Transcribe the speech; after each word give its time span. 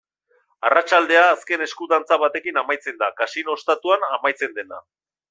Arratsaldea 0.69 1.25
azken 1.33 1.65
esku-dantza 1.67 2.19
batekin 2.25 2.57
amaitzen 2.63 2.97
da, 3.03 3.11
Kasino 3.21 3.55
ostatuan 3.61 4.09
amaitzen 4.09 4.57
dena. 4.61 4.81